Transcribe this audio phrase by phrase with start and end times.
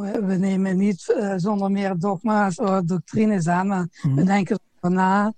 [0.00, 4.14] we, we nemen niet uh, zonder meer dogma's of doctrines aan, maar mm.
[4.14, 5.32] we denken erover na.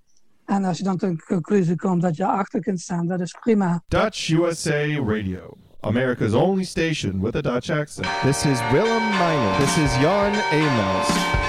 [0.45, 3.36] En als je dan tot de conclusie komt dat je achter kunt staan, dat is
[3.40, 3.82] prima.
[3.88, 5.56] Dutch USA Radio.
[5.80, 8.08] America's only station with a Dutch accent.
[8.22, 9.58] This is Willem Miner.
[9.58, 11.48] This is Jan Amos.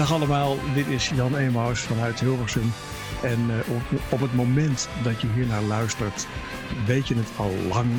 [0.00, 2.72] Dag allemaal, dit is Jan Emaus vanuit Hilversum.
[3.22, 6.26] En uh, op, op, het moment dat je hier naar luistert,
[6.86, 7.90] weet je het al lang.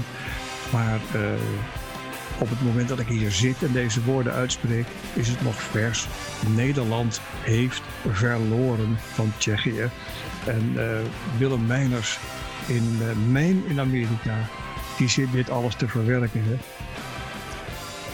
[0.71, 1.21] Maar uh,
[2.39, 6.07] op het moment dat ik hier zit en deze woorden uitspreek, is het nog vers.
[6.55, 9.89] Nederland heeft verloren van Tsjechië.
[10.45, 10.97] En uh,
[11.37, 12.19] Willem Meiners
[12.67, 12.99] in
[13.31, 14.37] Maine in Amerika,
[14.97, 16.43] die zit dit alles te verwerken.
[16.43, 16.57] Hè?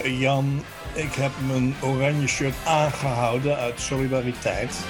[0.04, 4.78] Jan, ik heb mijn oranje shirt aangehouden uit solidariteit.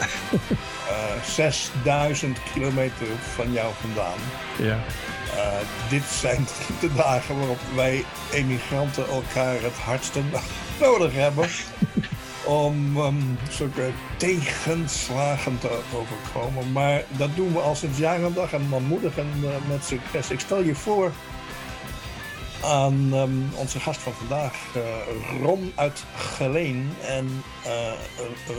[0.90, 4.18] uh, 6000 kilometer van jou vandaan.
[4.58, 4.78] Ja.
[5.34, 6.46] Uh, dit zijn
[6.80, 10.20] de dagen waarop wij emigranten elkaar het hardste
[10.80, 11.48] nodig hebben.
[12.44, 16.72] om um, zulke tegenslagen te overkomen.
[16.72, 20.30] Maar dat doen we al sinds jaren en dag en manmoedig en uh, met succes.
[20.30, 21.12] Ik stel je voor
[22.64, 24.82] aan um, onze gast van vandaag, uh,
[25.42, 26.90] Ron uit Geleen.
[27.06, 27.92] En uh,
[28.50, 28.58] uh,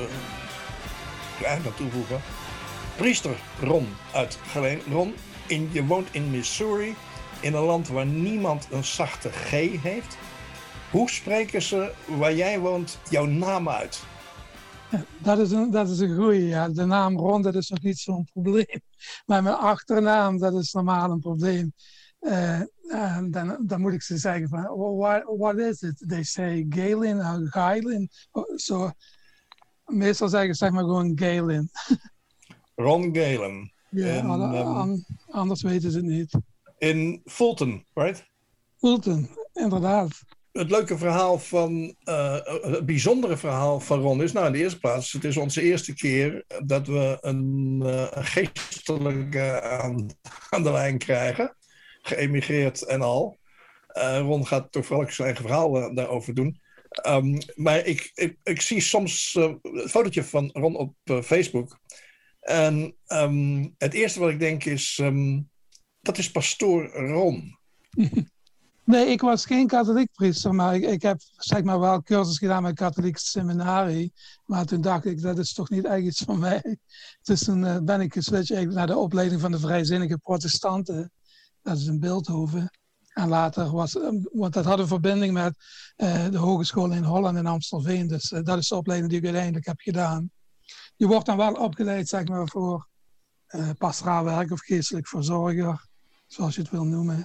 [1.41, 2.21] uh, toevoegen,
[2.95, 4.81] priester Ron uit Geleen.
[4.91, 5.13] Ron,
[5.47, 6.95] in, je woont in Missouri,
[7.39, 9.49] in een land waar niemand een zachte G
[9.81, 10.17] heeft.
[10.91, 13.99] Hoe spreken ze waar jij woont jouw naam uit?
[15.17, 16.45] Dat, is een, dat is een goeie.
[16.45, 16.69] Ja.
[16.69, 18.81] De naam Ron, dat is nog niet zo'n probleem.
[19.25, 21.73] Maar mijn achternaam, dat is normaal een probleem.
[22.21, 22.61] Uh,
[23.29, 24.61] dan, dan moet ik ze zeggen van,
[24.97, 26.03] what, what is it?
[26.07, 28.09] They say Galen or Galen.
[28.55, 28.91] So,
[29.85, 31.69] meestal zeggen zeg maar gewoon Galen.
[32.75, 33.71] Ron Galen.
[33.89, 36.37] Ja, en, um, anders weten ze het niet.
[36.77, 38.25] In Fulton, right?
[38.77, 40.23] Fulton, inderdaad.
[40.51, 44.79] Het leuke verhaal van, uh, het bijzondere verhaal van Ron is, nou in de eerste
[44.79, 50.07] plaats, het is onze eerste keer dat we een, uh, geestelijke aan,
[50.49, 51.57] aan de lijn krijgen
[52.09, 53.37] geëmigreerd en al.
[53.97, 56.59] Uh, Ron gaat toevallig zijn eigen verhaal uh, daarover doen.
[57.07, 61.79] Um, maar ik, ik, ik, zie soms uh, een fotootje van Ron op Facebook.
[62.39, 65.49] En um, het eerste wat ik denk is, um,
[66.01, 67.57] dat is pastoor Ron.
[68.89, 72.63] Nee, ik was geen katholiek priester, maar ik, ik, heb zeg maar wel cursus gedaan
[72.63, 74.13] met katholiek seminarie.
[74.45, 76.77] Maar toen dacht ik, dat is toch niet echt iets voor mij.
[77.21, 81.11] Dus toen ben ik geswitcht naar de opleiding van de vrijzinnige protestanten
[81.69, 82.71] dat is in Beeldhoven.
[83.13, 85.55] En later was, ehm, want dat had een verbinding met
[85.97, 88.07] uh, de hogeschool in Holland en Amstelveen.
[88.07, 90.31] Dus uh, dat is de opleiding die ik uiteindelijk heb gedaan.
[90.95, 92.87] Je wordt dan wel opgeleid, zeg maar, voor
[93.49, 95.85] uh, pastoraal werk of geestelijk verzorger,
[96.27, 97.23] zoals je het wil noemen.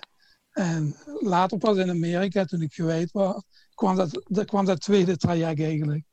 [0.50, 3.42] En later pas in Amerika, toen ik gewijd was,
[3.74, 6.04] kwam dat, kwam dat tweede traject eigenlijk.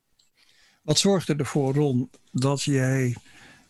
[0.81, 3.15] Wat zorgde ervoor, Ron, dat jij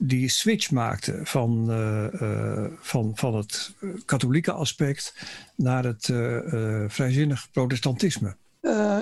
[0.04, 3.74] die switch maakte van, uh, uh, van, van het
[4.06, 5.16] katholieke aspect
[5.56, 8.36] naar het uh, vrijzinnig protestantisme?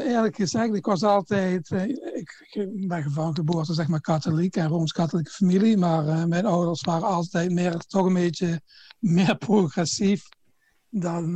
[0.06, 1.72] eerlijk gezegd, ik was altijd,
[2.14, 7.08] ik, ik, ben van geboorte zeg maar katholiek en rooms-katholieke familie, maar mijn ouders waren
[7.08, 8.62] altijd meer, toch een beetje
[9.00, 10.24] meer progressief
[10.90, 11.36] dan,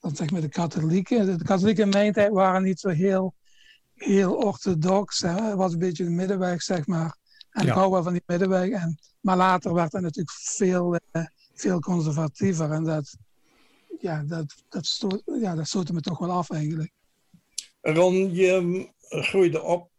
[0.00, 1.38] dan zeg maar de katholieken.
[1.38, 3.34] De katholieken in mijn tijd waren niet zo heel,
[3.94, 5.42] heel orthodox, hè.
[5.42, 7.16] het was een beetje de middenweg zeg maar.
[7.56, 7.68] En ja.
[7.70, 8.70] ik hou wel van die middenweg.
[8.70, 12.70] En, maar later werd het natuurlijk veel, uh, veel conservatiever.
[12.70, 13.16] En dat,
[14.00, 16.90] ja, dat, dat, stoot, ja, dat stootte me toch wel af eigenlijk.
[17.80, 19.90] Ron, je groeide op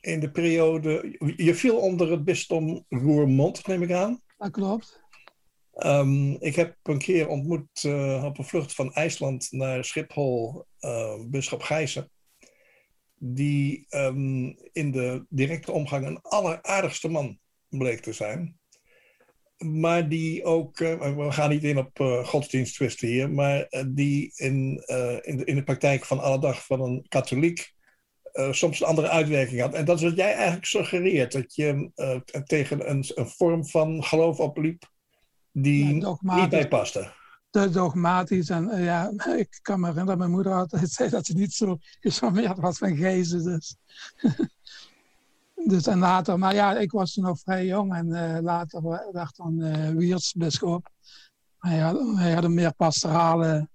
[0.00, 1.16] in de periode...
[1.36, 4.20] Je viel onder het bisdom Roermond, neem ik aan.
[4.38, 5.00] Dat klopt.
[5.78, 11.14] Um, ik heb een keer ontmoet uh, op een vlucht van IJsland naar Schiphol uh,
[11.26, 12.10] Bisschop Gijzen
[13.18, 18.58] die um, in de directe omgang een alleraardigste man bleek te zijn.
[19.56, 24.32] Maar die ook, uh, we gaan niet in op uh, godsdiensttwisten hier, maar uh, die
[24.34, 24.82] in,
[25.22, 27.74] in, de, in de praktijk van alle dag van een katholiek
[28.50, 29.74] soms een andere uitwerking had.
[29.74, 31.90] En dat is wat jij eigenlijk suggereert, dat je
[32.44, 34.90] tegen een, een vorm van geloof opliep
[35.52, 37.12] die ja, niet bij paste
[37.62, 38.50] te dogmatisch.
[38.50, 39.12] En uh, ja,
[39.44, 42.96] ik kan me herinneren, mijn moeder altijd zei dat ze niet zo gecharmeerd was van
[42.96, 43.44] gezen.
[43.44, 43.76] Dus.
[45.72, 48.82] dus en later, maar ja, ik was toen nog vrij jong en uh, later
[49.12, 50.76] werd dan uh.
[51.58, 53.68] Hij had, hij had een meer pastorale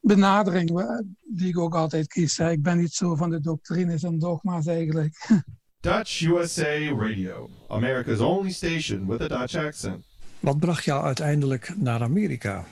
[0.00, 0.70] benadering
[1.22, 2.38] die ik ook altijd kies.
[2.38, 5.28] Ik ben niet zo van de doctrines en dogma's eigenlijk.
[5.80, 10.11] Dutch USA Radio, America's only station with a Dutch accent.
[10.42, 12.64] Wat bracht jou uiteindelijk naar Amerika?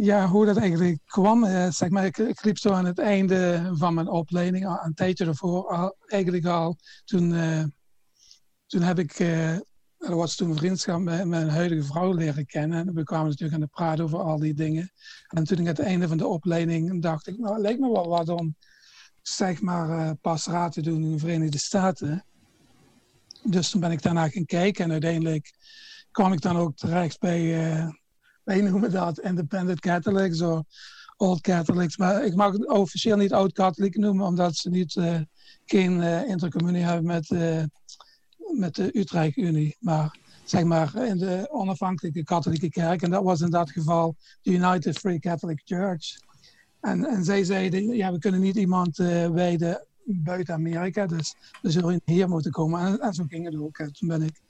[0.00, 3.94] Ja, hoe dat eigenlijk kwam, eh, zeg maar, ik, liep zo aan het einde van
[3.94, 6.76] mijn opleiding, een tijdje ervoor eigenlijk al.
[7.04, 7.64] Toen, eh,
[8.66, 9.18] toen heb ik,
[9.98, 12.88] er was toen een vriendschap met mijn huidige vrouw leren kennen.
[12.88, 14.92] En we kwamen natuurlijk aan de praten over al die dingen.
[15.28, 17.92] En toen ik aan het einde van de opleiding dacht ik, nou, het lijkt me
[17.92, 18.56] wel wat om,
[19.22, 22.24] zeg maar, uh, pastoraat te doen in de Verenigde Staten.
[23.42, 25.52] Dus toen ben ik daarna gaan kijken en uiteindelijk
[26.14, 27.88] kwam ik dan ook terecht bij, uh,
[28.44, 30.62] wij noemen dat Independent Catholics of
[31.16, 31.96] Old Catholics.
[31.96, 35.20] Maar ik mag het officieel niet Oud Katholiek noemen, omdat ze niet, uh,
[35.64, 37.28] geen uh, intercommunie hebben met,
[38.56, 39.76] met de Utrecht Unie.
[39.80, 43.02] Maar zeg maar in de onafhankelijke katholieke kerk.
[43.02, 46.18] En dat was in dat geval de United Free Catholic Church.
[46.80, 52.00] En, en zij zeiden, ja, we kunnen niet iemand wijden buiten Amerika, dus we zullen
[52.04, 52.80] hier moeten komen.
[52.80, 53.78] En, en zo ging het ook.
[53.78, 54.42] En toen ben ik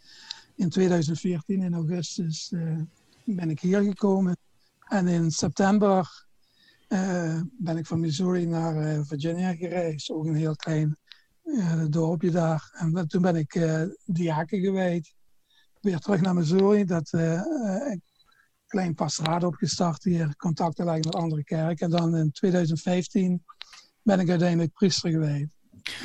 [0.55, 2.81] in 2014, in augustus, uh,
[3.25, 4.37] ben ik hier gekomen.
[4.89, 6.27] En in september
[6.89, 10.11] uh, ben ik van Missouri naar uh, Virginia gereisd.
[10.11, 10.97] Ook een heel klein
[11.91, 12.71] dorpje daar.
[12.73, 13.61] En toen ben ik
[14.05, 15.15] diaken gewijd.
[15.81, 16.85] Weer terug naar Missouri.
[16.85, 17.13] Dat
[17.93, 18.01] ik
[18.67, 20.37] klein pastoraat opgestart hier.
[20.37, 21.87] Contacten leggen met andere kerken.
[21.87, 23.45] En dan in 2015
[24.03, 25.57] ben ik uiteindelijk priester geweest.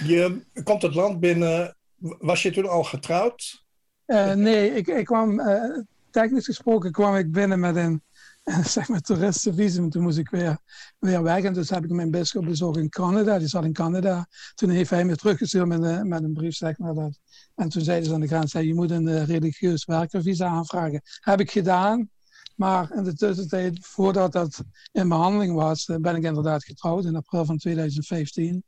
[0.05, 1.77] Je komt het land binnen.
[2.19, 3.67] Was je toen al getrouwd?
[4.09, 5.77] Uh, nee, ik, ik kwam, uh,
[6.09, 8.01] technisch gesproken kwam ik binnen met een
[8.75, 9.89] zeg maar toeristenvisum.
[9.89, 10.57] Toen moest ik weer,
[10.99, 11.43] weer weg.
[11.43, 13.37] En dus heb ik mijn bischop bezocht in Canada.
[13.37, 14.27] Die zat in Canada.
[14.55, 16.93] Toen heeft hij me teruggestuurd met een, met een brief, zeg maar.
[16.93, 17.19] Dat.
[17.55, 21.01] En toen zeiden ze aan de grens, je moet een uh, religieus werkervisa aanvragen.
[21.19, 22.09] Heb ik gedaan.
[22.55, 27.45] Maar in de tussentijd, voordat dat in behandeling was, ben ik inderdaad getrouwd in april
[27.45, 28.63] van 2015.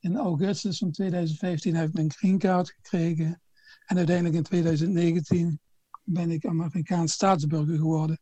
[0.00, 3.40] In augustus van 2015 heb ik mijn green card gekregen.
[3.90, 5.60] En uiteindelijk in 2019
[6.02, 8.20] ben ik Amerikaans staatsburger geworden.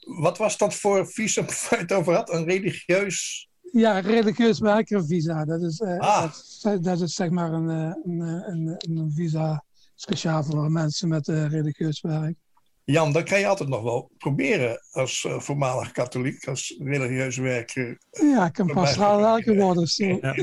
[0.00, 2.30] Wat was dat voor visum waar je het over had?
[2.30, 3.48] Een religieus...
[3.72, 5.44] Ja, religieus werkervisa.
[5.44, 6.32] Dat is, uh, ah.
[6.62, 9.64] dat, dat, is zeg maar een, een, een, een, visa
[9.94, 12.36] speciaal voor mensen met uh, religieus werk.
[12.84, 17.98] Jan, dat kan je altijd nog wel proberen als uh, voormalig katholiek, als religieus werker.
[18.10, 19.86] Ja, ik kan pastoraal werker worden.
[19.96, 20.04] Zo.
[20.04, 20.34] Ja.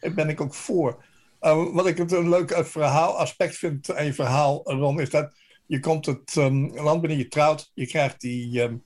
[0.00, 1.04] Daar ben ik ook voor.
[1.40, 5.32] Uh, wat ik een leuk verhaal, aspect vind aan je verhaal, Ron, is dat
[5.68, 8.84] je komt het um, land binnen, je trouwt, je krijgt die um,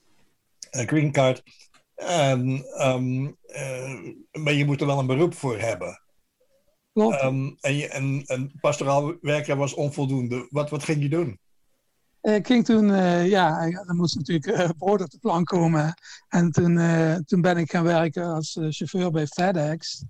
[0.70, 1.42] green card.
[1.94, 6.02] En, um, uh, maar je moet er wel een beroep voor hebben.
[7.60, 10.46] en, je, en, en pastoraal werken was onvoldoende.
[10.50, 11.38] Wat, wat ging je doen?
[12.20, 15.94] Ik ging toen, uh, ja, er moest natuurlijk uh, brood op de plank komen.
[16.28, 16.76] En toen,
[17.24, 20.04] toen ben ik gaan werken als chauffeur bij FedEx.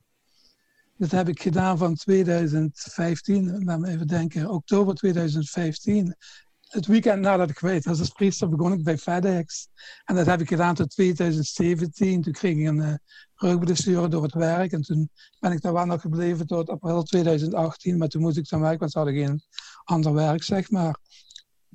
[0.97, 6.17] Dat heb ik gedaan van 2015, laat me even denken, oktober 2015.
[6.61, 9.69] Het weekend nadat ik weet was als priester begon ik bij FedEx.
[10.05, 12.23] En dat heb ik gedaan tot 2017.
[12.23, 12.95] Toen kreeg ik een uh,
[13.35, 14.73] rugblessure door het werk.
[14.73, 15.11] En toen
[15.41, 17.99] ben ik daar wel nog gebleven tot april 2018.
[17.99, 19.43] Maar toen moest ik dan werken, want ze hadden geen
[19.85, 20.99] ander werk, zeg maar.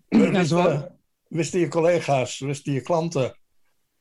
[0.08, 0.88] Wisten, zo...
[1.28, 3.38] wisten je collega's, wisten je klanten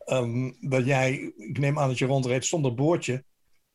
[0.06, 3.24] um, dat jij, ik neem aan dat je rondreed zonder boordje,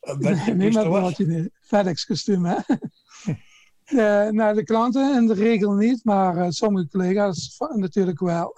[0.19, 2.57] Nee, niet met boordje, FedEx kostuum, hè.
[3.85, 8.54] uh, nou, de klanten in de regel niet, maar uh, sommige collega's natuurlijk wel.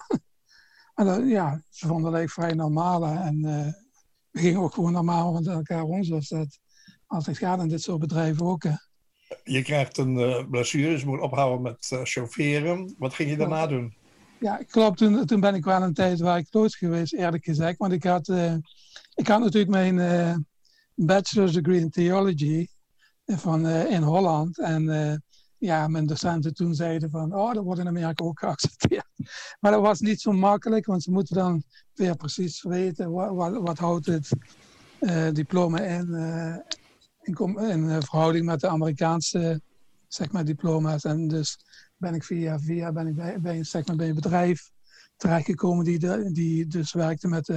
[0.94, 3.04] en uh, ja, ze vonden het vrij normaal.
[3.04, 3.40] En
[4.30, 6.58] we gingen ook gewoon normaal met elkaar rond, zoals dat
[7.06, 8.62] altijd gaat in dit soort bedrijven ook.
[8.62, 8.74] Hè.
[9.44, 12.94] Je krijgt een blessure, dus je moet ophouden met chaufferen.
[12.98, 13.66] Wat ging je daarna ja.
[13.66, 13.94] doen?
[14.40, 14.98] Ja, klopt.
[14.98, 17.78] Toen, toen ben ik wel een tijd waar ik dood geweest, eerlijk gezegd.
[17.78, 18.28] Want ik had,
[19.14, 19.98] ik had natuurlijk mijn
[20.94, 22.68] bachelor's degree in theology
[23.26, 24.58] van, uh, in Holland.
[24.58, 25.14] En uh,
[25.58, 29.06] ja, mijn docenten toen zeiden van, oh, dat wordt in Amerika ook geaccepteerd.
[29.60, 31.62] Maar dat was niet zo makkelijk, want ze moeten dan
[31.94, 34.28] weer precies weten wat, wat, houdt het
[35.32, 36.14] diploma in,
[37.22, 39.60] in, in verhouding met de Amerikaanse
[40.08, 41.04] zeg maar, diploma's.
[41.04, 41.58] En dus
[41.96, 44.70] ben ik via via ben ik bij, bij, zeg bij een bedrijf
[45.16, 47.48] terechtgekomen die, de, die dus werkte met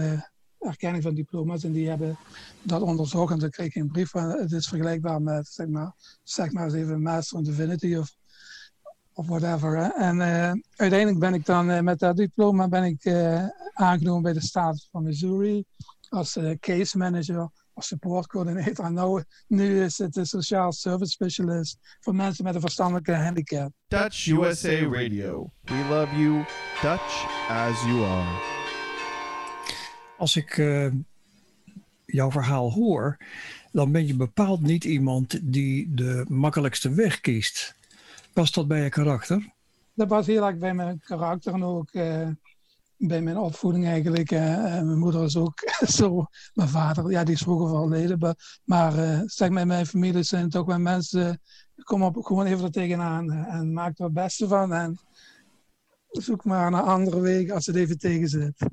[0.60, 1.64] erkenning van diploma's.
[1.64, 2.18] En die hebben
[2.62, 5.92] dat onderzocht en kreeg ik een brief van het is vergelijkbaar met zeg maar,
[6.24, 8.16] zeg maar eens even Master in Divinity of,
[9.14, 9.92] of whatever.
[9.92, 14.34] En uh, uiteindelijk ben ik dan uh, met dat diploma ben ik, uh, aangenomen bij
[14.34, 15.64] de staat van Missouri
[16.10, 18.86] als case manager of support coördinator.
[18.86, 23.72] En nou, nu is het de sociaal service specialist voor mensen met een verstandelijke handicap.
[23.88, 25.52] Dutch USA Radio.
[25.64, 26.46] We love you,
[26.82, 28.57] Dutch as you are.
[30.18, 30.92] Als ik uh,
[32.06, 33.18] jouw verhaal hoor,
[33.72, 37.76] dan ben je bepaald niet iemand die de makkelijkste weg kiest.
[38.34, 39.54] Past dat bij je karakter?
[39.94, 42.28] Dat was heel erg bij mijn karakter en ook uh,
[42.98, 44.32] bij mijn opvoeding eigenlijk.
[44.32, 45.60] Uh, mijn moeder is ook
[45.98, 46.26] zo.
[46.54, 48.36] Mijn vader, ja, die is vroeger overleden.
[48.64, 51.42] Maar zeg maar, mijn familie zijn toch wel mensen.
[51.84, 54.74] Kom op gewoon even er tegenaan en maak er het beste van.
[54.74, 55.00] En
[56.10, 58.68] zoek maar naar andere wegen als het even tegen zit.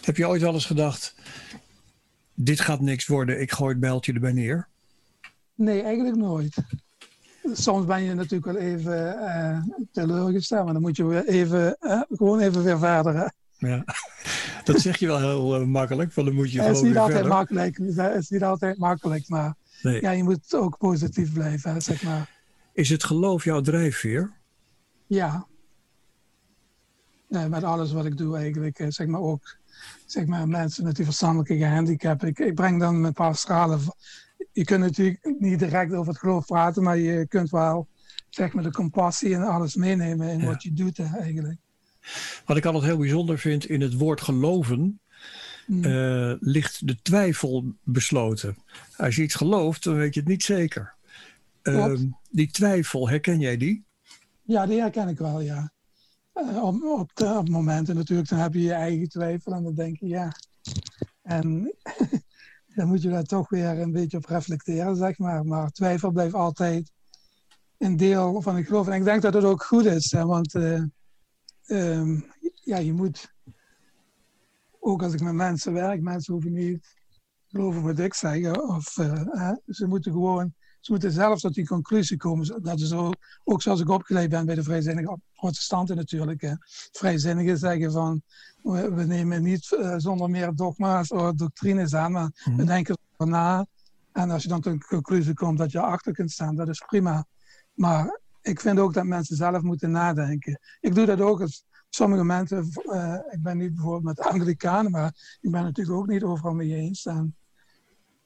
[0.00, 1.14] Heb je ooit wel eens gedacht:
[2.34, 4.68] dit gaat niks worden, ik gooi het bijltje erbij neer?
[5.54, 6.54] Nee, eigenlijk nooit.
[7.52, 9.58] Soms ben je natuurlijk wel even uh,
[9.92, 13.16] teleurgesteld, maar dan moet je weer even, uh, gewoon even weer verder.
[13.16, 13.26] Hè?
[13.68, 13.84] Ja,
[14.64, 17.16] dat zeg je wel heel uh, makkelijk, van dan moet je het is niet altijd
[17.16, 17.32] verder.
[17.32, 20.00] makkelijk, het is niet altijd makkelijk, maar nee.
[20.00, 22.38] ja, je moet ook positief blijven, hè, zeg maar.
[22.72, 24.32] Is het geloof jouw drijfveer?
[25.06, 25.46] Ja.
[27.30, 29.56] Met alles wat ik doe eigenlijk, zeg maar ook
[30.06, 32.24] zeg maar, mensen met die verstandelijke gehandicap.
[32.24, 33.80] Ik, ik breng dan een paar stralen.
[34.52, 37.88] Je kunt natuurlijk niet direct over het geloof praten, maar je kunt wel
[38.30, 40.46] zeg maar, de compassie en alles meenemen in Ja.
[40.46, 41.58] wat je doet eigenlijk.
[42.46, 45.00] Wat ik altijd heel bijzonder vind in het woord geloven,
[45.66, 45.84] Mm.
[45.84, 48.56] eh, ligt de twijfel besloten.
[48.96, 50.94] Als je iets gelooft, dan weet je het niet zeker.
[51.62, 53.84] Ehm, die twijfel, herken jij die?
[54.42, 55.72] Ja, die herken ik wel, ja.
[56.40, 60.32] Eh, op, momenten natuurlijk, dan heb je je eigen twijfel en dan denk je, ja.
[61.22, 61.74] En
[62.74, 65.44] dan moet je daar toch weer een beetje op reflecteren, zeg maar.
[65.44, 66.92] Maar twijfel blijft altijd
[67.78, 68.88] een deel van het geloof.
[68.88, 70.82] En ik denk dat het ook goed is, want eh,
[71.66, 72.20] ehm,
[72.54, 73.32] ja, je moet,
[74.78, 76.96] ook als ik met mensen werk, mensen hoeven niet
[77.48, 78.52] geloven wat ik zeg.
[78.62, 82.62] Of, eh, ze moeten gewoon, ze moeten zelf tot die conclusie komen.
[82.62, 86.40] Dat is ook, ook zoals ik opgeleid ben bij de vrijzinnige protestanten natuurlijk.
[86.40, 86.52] Hè.
[86.92, 88.22] Vrijzinnigen zeggen van,
[88.62, 92.66] we, we nemen niet eh, zonder meer dogma's of doctrines aan, maar we Mhm.
[92.66, 93.66] denken erover na.
[94.12, 96.82] En als je dan tot de conclusie komt dat je achter kunt staan, dat is
[96.86, 97.26] prima.
[97.74, 100.58] Maar ik vind ook dat mensen zelf moeten nadenken.
[100.80, 105.38] Ik doe dat ook als sommige mensen, eh, ik ben niet bijvoorbeeld met Anglikanen, maar
[105.40, 107.06] ik ben natuurlijk ook niet overal mee eens.
[107.06, 107.36] En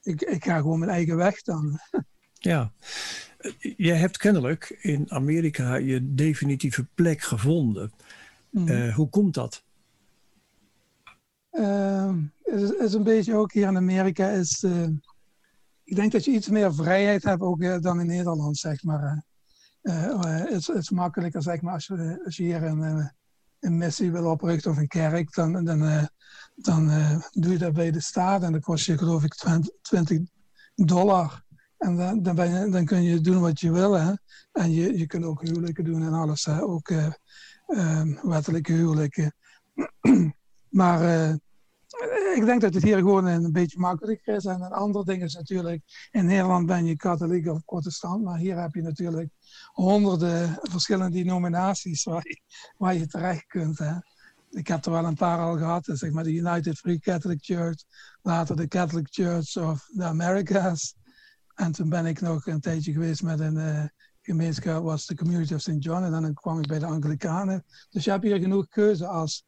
[0.02, 1.78] ik, ik ga gewoon mijn eigen weg dan.
[2.44, 2.72] Ja.
[3.76, 7.92] Jij hebt kennelijk in Amerika je definitieve plek gevonden.
[8.50, 8.68] Mhm.
[8.68, 9.62] Eh, hoe komt dat?
[11.50, 14.62] Ehm, het is, is een beetje ook hier in Amerika is.
[14.62, 14.86] eh,
[15.84, 19.24] ik denk dat je iets meer vrijheid hebt ook eh, dan in Nederland, zeg maar.
[19.82, 23.10] het, is- is makkelijker, zeg maar, als je, als je hier een,
[23.60, 26.08] een missie wil oprichten of een kerk, dan, dan,
[26.54, 26.86] dan
[27.32, 30.18] doe je dat bij de staat en dat kost je geloof ik 20, 20
[30.74, 31.42] dollar.
[31.78, 33.92] En dan, dan, ben je, dan kun je doen wat je wil.
[33.92, 34.12] Hè?
[34.52, 36.48] En je, je kunt ook huwelijken doen en alles.
[36.48, 37.12] Ook eh,
[37.66, 39.34] ehm, wettelijke huwelijken.
[40.80, 41.34] maar eh,
[42.34, 44.44] ik denk dat het hier gewoon een beetje makkelijker is.
[44.44, 48.60] En een ander ding is natuurlijk, in Nederland ben je katholiek of protestant, maar hier
[48.60, 49.30] heb je natuurlijk
[49.72, 52.40] honderden verschillende denominaties waar je,
[52.76, 53.78] waar je terecht kunt.
[53.78, 53.92] Hè.
[54.50, 57.82] Ik heb er wel een paar al gehad, zeg maar de United Free Catholic Church,
[58.22, 60.94] later de Catholic Church of the Americas.
[61.54, 63.84] En toen ben ik nog een tijdje geweest met een eh,
[64.20, 65.76] gemeenschap, was de Community of St.
[65.78, 67.64] John, en dan kwam ik bij de Anglikanen.
[67.90, 69.44] Dus je hebt hier genoeg keuze als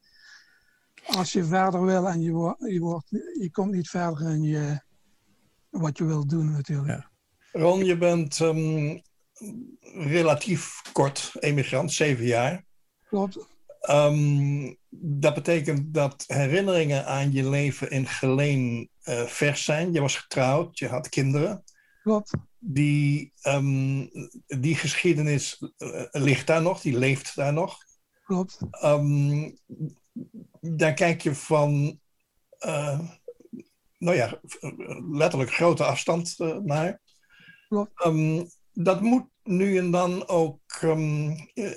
[1.06, 3.10] als je verder wil en je, je, wordt,
[3.40, 4.80] je komt niet verder in je,
[5.70, 6.88] wat je wilt doen natuurlijk.
[6.88, 7.10] Ja.
[7.60, 8.98] Ron, je bent ehm,
[9.92, 12.64] relatief kort emigrant, zeven jaar.
[13.08, 13.46] Klopt,
[13.86, 19.92] Ehm, dat betekent dat herinneringen aan je leven in Geleen eh, vers zijn.
[19.92, 21.64] Je was getrouwd, je had kinderen.
[22.06, 22.30] Klopt.
[22.58, 24.06] Die, ehm,
[24.46, 27.78] die geschiedenis eh, ligt daar nog, die leeft daar nog.
[28.24, 28.58] Klopt.
[28.70, 29.50] Ehm,
[30.60, 32.00] daar kijk je van,
[32.58, 33.00] eh,
[33.98, 34.40] nou ja,
[35.10, 37.00] letterlijk grote afstand eh, naar.
[37.68, 38.02] Klopt.
[38.02, 40.60] Ehm, dat moet nu en dan ook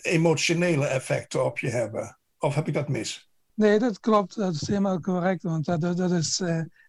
[0.01, 2.19] emotionele effecten op je hebben.
[2.37, 3.29] Of heb ik dat mis?
[3.53, 4.35] Nee, dat klopt.
[4.35, 5.43] Dat is helemaal correct.
[5.43, 6.37] Want dat, dat, is,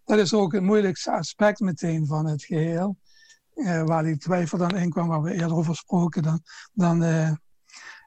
[0.05, 2.97] dat is ook het moeilijkste aspect meteen van het geheel.
[3.65, 6.23] Eh, waar die twijfel dan in kwam, waar we eerder over spraken.
[6.23, 7.31] Dan, dan eh,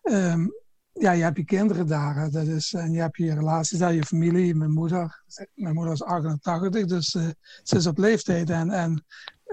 [0.02, 0.48] ehm,
[0.92, 2.32] ja, je hebt je kinderen daar.
[2.32, 4.56] Dat is, en je hebt je relaties daar, je familie.
[4.56, 7.28] Mijn moeder, mijn moeder is 88, dus eh,
[7.64, 8.50] ze is op leeftijd.
[8.50, 9.06] En, en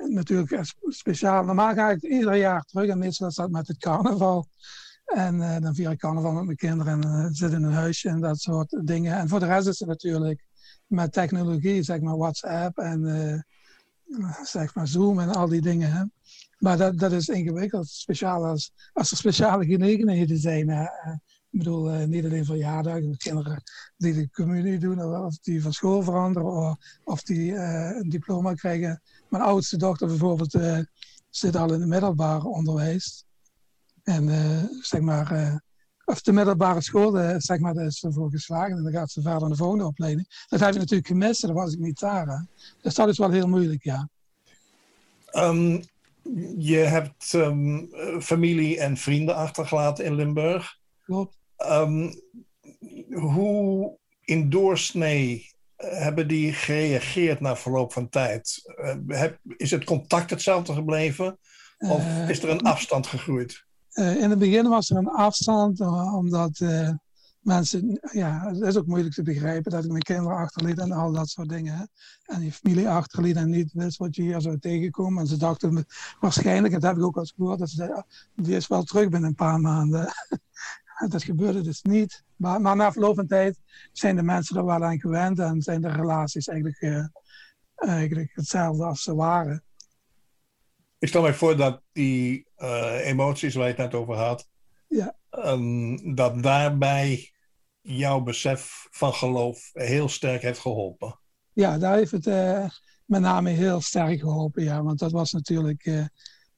[0.08, 1.44] natuurlijk sp- speciaal.
[1.44, 4.46] Normaal ga ik ieder jaar terug en meestal is dat met het carnaval.
[5.04, 8.38] En dan vier ik carnaval met mijn kinderen en zit in een huisje en dat
[8.38, 9.16] soort dingen.
[9.16, 10.44] En voor de rest is het natuurlijk
[10.86, 13.44] met technologie, zeg maar WhatsApp en
[14.42, 15.92] zeg maar Zoom en al die dingen.
[15.92, 16.04] Hè.
[16.58, 20.68] Maar dat, dat is ingewikkeld, speciaal als, als er speciale gelegenheden zijn.
[20.68, 20.84] hè.
[20.84, 21.12] Eh,
[21.52, 23.62] Ik bedoel, uh, niet alleen verjaardagen, kinderen
[23.96, 28.54] die de communie doen, of die van school veranderen, of, of die uh, een diploma
[28.54, 29.00] krijgen.
[29.28, 30.78] Mijn oudste dochter bijvoorbeeld uh,
[31.30, 33.24] zit al in het middelbaar onderwijs.
[34.02, 34.28] En
[34.82, 35.60] zeg maar,
[36.10, 38.76] of de middelbare school, zeg maar, daar is ze voor geslagen.
[38.76, 40.44] En dan gaat ze verder naar de volgende opleiding.
[40.48, 42.26] Dat heb ik natuurlijk gemist, dat was ik niet daar.
[42.26, 42.36] Hè.
[42.82, 44.08] Dus dat is wel heel moeilijk, ja.
[45.32, 45.82] Um,
[46.58, 47.88] je hebt um,
[48.20, 50.78] familie en vrienden achtergelaten in Limburg.
[51.04, 51.36] Klopt.
[51.58, 52.20] Um,
[53.10, 58.72] hoe in doorsnee hebben die gereageerd na verloop van tijd?
[58.76, 61.38] Uh, heb, is het contact hetzelfde gebleven?
[61.78, 63.64] Of uh, is er een afstand gegroeid?
[63.94, 65.80] Uh, in het begin was er een afstand,
[66.14, 66.60] omdat
[67.40, 71.12] mensen, ja, het is ook moeilijk te begrijpen dat ik mijn kinderen achterliet en al
[71.12, 71.88] dat soort dingen.
[72.24, 75.20] En die familie achterliet en niet wist wat je hier zou tegenkomen.
[75.20, 75.86] En ze dachten
[76.20, 78.02] waarschijnlijk, dat heb ik ook al gehoord, dat ze oh,
[78.34, 80.12] die is wel terug binnen een paar maanden.
[81.08, 82.24] dat gebeurde dus niet.
[82.36, 83.58] Maar, na verloop van tijd
[83.92, 87.10] zijn de mensen er wel aan gewend en zijn de relaties eigenlijk,
[87.74, 89.62] eigenlijk hetzelfde als ze waren.
[91.00, 94.48] Ik stel mij voor dat die uh, emoties waar je het net over had,
[94.86, 95.16] ja.
[95.30, 97.32] Um, dat daarbij
[97.80, 101.20] jouw besef van geloof heel sterk heeft geholpen.
[101.52, 102.68] Ja, daar heeft het uh,
[103.04, 104.82] met name heel sterk geholpen, ja.
[104.82, 105.86] Want dat was natuurlijk...
[105.86, 106.04] Uh,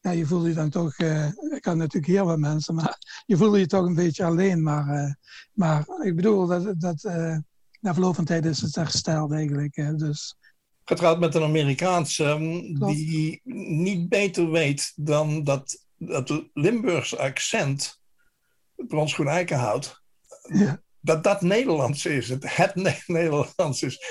[0.00, 0.98] ja, je voelde je dan toch...
[0.98, 4.62] Ik had natuurlijk heel wat mensen, maar je voelde je toch een beetje alleen.
[4.62, 5.18] Maar,
[5.52, 7.02] maar ik bedoel, dat, dat,
[7.80, 9.74] na verloop van tijd is het hersteld eigenlijk.
[9.98, 10.36] dus...
[10.92, 18.00] Getrouwd met een Amerikaanse um, die niet beter weet dan dat dat Limburgse accent
[18.74, 20.02] brandsschoen eikenhout.
[20.42, 20.82] Ja.
[21.00, 22.28] Dat dat Nederlands is.
[22.28, 22.74] Het, het
[23.06, 24.04] Nederlands is.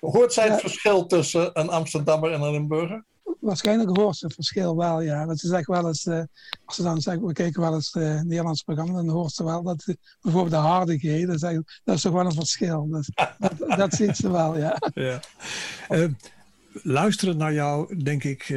[0.00, 3.04] Hoort zij het verschil tussen een Amsterdammer en een Limburger?
[3.42, 5.26] Waarschijnlijk hoort ze het verschil wel, ja.
[5.26, 6.22] Want ze zegt wel eens, uh,
[6.64, 9.62] als ze dan zeggen, we kijken wel eens uh, Nederlands programma, dan hoort ze wel
[9.62, 9.84] dat
[10.20, 12.88] bijvoorbeeld de hardigheden, dat, dat is toch wel een verschil.
[12.88, 14.76] Dus, dat, dat ziet ze wel, ja.
[14.94, 15.20] ja.
[15.88, 16.08] Uh,
[16.72, 18.54] luisterend naar jou, denk ik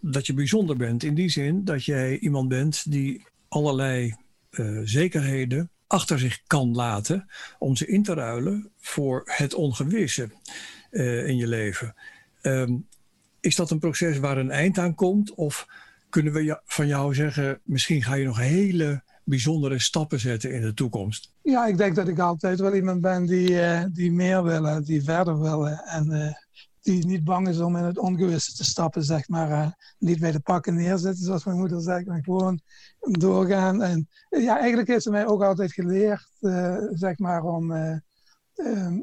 [0.00, 1.02] dat je bijzonder bent.
[1.02, 4.14] In die zin dat jij iemand bent die allerlei
[4.84, 10.30] zekerheden achter zich kan laten om ze in te ruilen voor het ongewisse
[11.26, 11.94] in je leven.
[12.42, 12.86] Um,
[13.46, 15.34] is dat een proces waar een eind aan komt?
[15.34, 15.66] Of
[16.08, 20.74] kunnen we van jou zeggen, misschien ga je nog hele bijzondere stappen zetten in de
[20.74, 21.32] toekomst?
[21.42, 25.04] Ja, ik denk dat ik altijd wel iemand ben die, uh, die meer willen, die
[25.04, 25.78] verder willen.
[25.78, 26.36] En
[26.80, 29.76] die niet bang is om in het ongewisse te stappen, zeg maar.
[29.98, 32.60] Niet bij de pakken neerzetten, zoals mijn moeder zegt, maar gewoon
[33.00, 33.82] doorgaan.
[33.82, 36.28] En ja, eigenlijk heeft ze mij ook altijd geleerd,
[36.90, 37.72] zeg maar, om...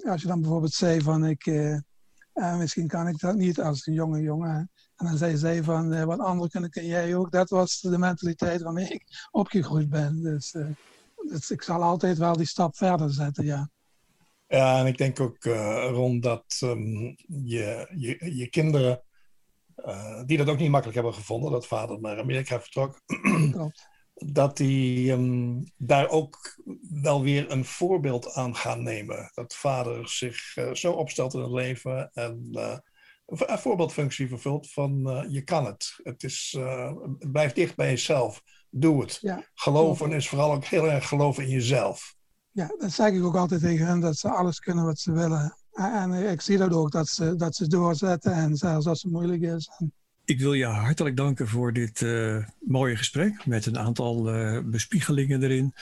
[0.03, 1.45] Als je dan bijvoorbeeld zei van, ik,
[2.33, 4.71] misschien kan ik dat niet als een jonge jongen.
[4.95, 7.31] En dan zei zij van, wat anderen kunnen, kun jij ook.
[7.31, 10.21] Dat was de mentaliteit waarmee ik opgegroeid ben.
[10.21, 10.55] Dus,
[11.27, 13.69] dus ik zal altijd wel die stap verder zetten, ja.
[14.47, 19.03] Ja, en ik denk ook, uh, Ron, dat um, je, je, je kinderen,
[19.75, 23.01] uh, die dat ook niet makkelijk hebben gevonden, dat vader naar Amerika vertrok,
[24.13, 26.59] dat die um, daar ook
[27.03, 29.31] wel weer een voorbeeld aan gaan nemen.
[29.33, 32.49] Dat vader zich uh, zo opstelt in het leven en
[33.25, 35.99] een voorbeeldfunctie vervult van je kan het.
[36.03, 36.57] Het, is,
[37.19, 38.41] het blijft dicht bij jezelf.
[38.69, 39.17] Doe het.
[39.21, 39.49] Ja.
[39.53, 42.15] Geloven is vooral ook heel erg geloven in jezelf
[42.53, 45.57] ja, dat zeg ik ook altijd tegen hen, dat ze alles kunnen wat ze willen.
[45.71, 49.41] En ik zie dat ook, dat ze, dat ze doorzetten en zelfs als het moeilijk
[49.41, 49.69] is.
[50.25, 55.43] Ik wil je hartelijk danken voor dit uh, mooie gesprek met een aantal uh, bespiegelingen
[55.43, 55.73] erin,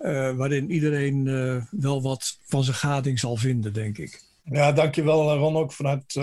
[0.00, 1.24] uh, waarin iedereen
[1.70, 4.22] wel wat van zijn gading zal vinden, denk ik.
[4.44, 6.20] Ja, dankjewel Ron, ook vanuit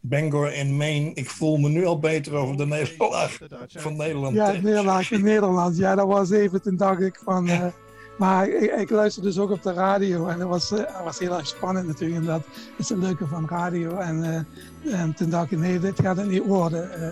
[0.00, 1.14] Bangor in Maine.
[1.14, 4.34] Ik voel me nu al beter over de nederlaag van Nederland.
[4.34, 5.76] Ja, de nederlaag in Nederland.
[5.76, 7.48] Ja, dat was even, toen dacht ik van...
[8.16, 11.36] Maar ik, ik luisterde dus ook op de radio en dat was, uh, was heel
[11.36, 12.20] erg spannend natuurlijk.
[12.20, 12.42] En dat
[12.76, 13.96] is het leuke van radio.
[13.96, 14.46] En,
[14.82, 16.90] uh, en toen dacht ik, nee, dit gaat het niet worden.
[16.98, 17.08] Uh,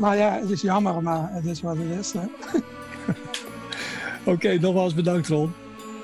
[0.00, 2.14] maar ja, het is jammer, maar het is wat het is.
[4.20, 5.52] Oké, okay, nogmaals bedankt Ron.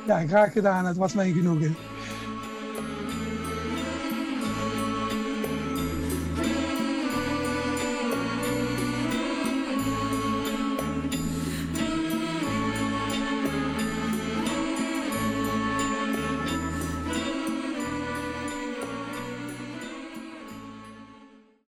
[0.06, 0.86] Ja, graag gedaan.
[0.86, 1.76] Het was mijn genoegen.